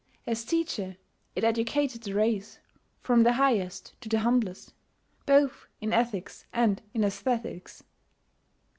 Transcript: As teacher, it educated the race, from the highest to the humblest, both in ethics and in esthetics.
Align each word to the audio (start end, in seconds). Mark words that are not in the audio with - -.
As 0.25 0.43
teacher, 0.43 0.97
it 1.35 1.43
educated 1.43 2.01
the 2.01 2.13
race, 2.15 2.57
from 3.01 3.21
the 3.21 3.33
highest 3.33 3.93
to 4.01 4.09
the 4.09 4.17
humblest, 4.21 4.73
both 5.27 5.67
in 5.79 5.93
ethics 5.93 6.43
and 6.51 6.81
in 6.95 7.03
esthetics. 7.03 7.83